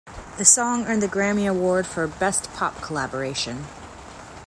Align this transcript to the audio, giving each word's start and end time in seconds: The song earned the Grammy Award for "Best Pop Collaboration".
The 0.39 0.45
song 0.45 0.87
earned 0.87 1.03
the 1.03 1.07
Grammy 1.07 1.47
Award 1.47 1.85
for 1.85 2.07
"Best 2.07 2.51
Pop 2.53 2.81
Collaboration". 2.81 3.65